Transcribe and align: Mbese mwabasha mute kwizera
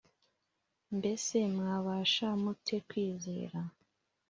Mbese 0.97 1.37
mwabasha 1.55 2.27
mute 2.43 2.75
kwizera 2.87 3.59